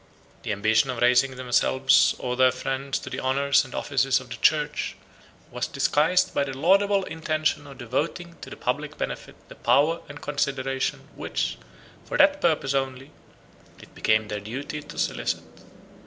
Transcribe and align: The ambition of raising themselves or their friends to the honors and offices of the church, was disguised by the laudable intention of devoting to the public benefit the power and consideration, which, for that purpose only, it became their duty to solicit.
The 0.41 0.51
ambition 0.51 0.89
of 0.89 0.97
raising 0.97 1.35
themselves 1.35 2.15
or 2.17 2.35
their 2.35 2.51
friends 2.51 2.97
to 2.97 3.09
the 3.11 3.19
honors 3.19 3.63
and 3.63 3.75
offices 3.75 4.19
of 4.19 4.29
the 4.29 4.35
church, 4.37 4.95
was 5.51 5.67
disguised 5.67 6.33
by 6.33 6.43
the 6.43 6.57
laudable 6.57 7.03
intention 7.03 7.67
of 7.67 7.77
devoting 7.77 8.35
to 8.41 8.49
the 8.49 8.57
public 8.57 8.97
benefit 8.97 9.35
the 9.47 9.53
power 9.53 10.01
and 10.09 10.19
consideration, 10.19 11.07
which, 11.15 11.59
for 12.03 12.17
that 12.17 12.41
purpose 12.41 12.73
only, 12.73 13.11
it 13.79 13.93
became 13.93 14.27
their 14.27 14.39
duty 14.39 14.81
to 14.81 14.97
solicit. 14.97 15.43